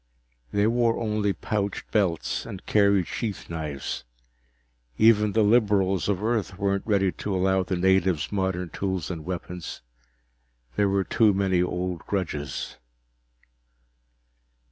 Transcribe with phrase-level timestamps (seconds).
[0.51, 4.03] They wore only pouched belts and carried sheath knives;
[4.97, 9.83] even the liberals of Earth weren't ready to allow the natives modern tools and weapons.
[10.75, 12.77] There were too many old grudges.